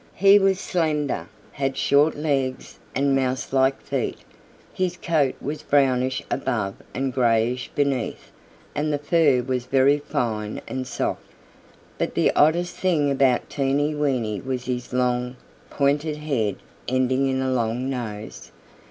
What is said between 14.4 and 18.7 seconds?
was his long, pointed head ending in a long nose.